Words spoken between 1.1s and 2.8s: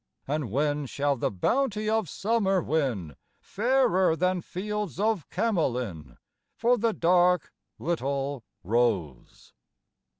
the bounty of summer